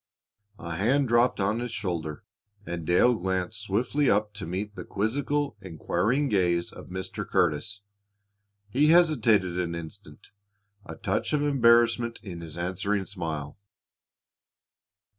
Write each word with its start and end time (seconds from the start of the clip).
A 0.57 0.77
hand 0.77 1.07
dropped 1.07 1.39
on 1.39 1.59
his 1.59 1.69
shoulder, 1.71 2.23
and 2.65 2.87
Dale 2.87 3.13
glanced 3.13 3.61
swiftly 3.61 4.09
up 4.09 4.33
to 4.33 4.47
meet 4.47 4.73
the 4.73 4.83
quizzical, 4.83 5.57
inquiring 5.61 6.27
gaze 6.27 6.71
of 6.71 6.87
Mr. 6.87 7.23
Curtis. 7.23 7.81
He 8.67 8.87
hesitated 8.87 9.59
an 9.59 9.75
instant, 9.75 10.31
a 10.87 10.95
touch 10.95 11.33
of 11.33 11.43
embarrassment 11.43 12.19
in 12.23 12.41
his 12.41 12.57
answering 12.57 13.05
smile. 13.05 13.59